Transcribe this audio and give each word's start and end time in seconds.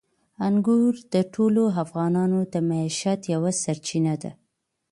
انګور 0.47 0.93
د 1.13 1.15
ټولو 1.33 1.63
افغانانو 1.83 2.39
د 2.53 2.55
معیشت 2.69 3.21
یوه 3.33 3.51
سرچینه 3.63 4.13
ده. 4.21 4.31